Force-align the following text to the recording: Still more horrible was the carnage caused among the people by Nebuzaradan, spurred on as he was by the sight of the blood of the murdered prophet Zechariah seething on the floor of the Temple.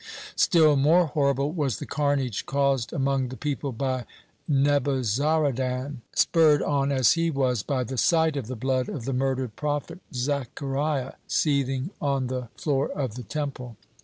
Still 0.35 0.75
more 0.77 1.05
horrible 1.05 1.51
was 1.51 1.77
the 1.77 1.85
carnage 1.85 2.47
caused 2.47 2.91
among 2.91 3.27
the 3.27 3.37
people 3.37 3.71
by 3.71 4.05
Nebuzaradan, 4.49 6.01
spurred 6.15 6.63
on 6.63 6.91
as 6.91 7.11
he 7.13 7.29
was 7.29 7.61
by 7.61 7.83
the 7.83 7.99
sight 7.99 8.35
of 8.35 8.47
the 8.47 8.55
blood 8.55 8.89
of 8.89 9.05
the 9.05 9.13
murdered 9.13 9.55
prophet 9.55 9.99
Zechariah 10.11 11.11
seething 11.27 11.91
on 12.01 12.25
the 12.25 12.47
floor 12.57 12.89
of 12.89 13.13
the 13.13 13.21
Temple. 13.23 13.77